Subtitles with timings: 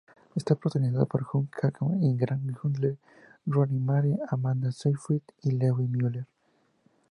[0.35, 2.97] Está protagonizada por Hugh Jackman, Garrett Hedlund,
[3.45, 6.25] Rooney Mara, Amanda Seyfried, y Levi Miller.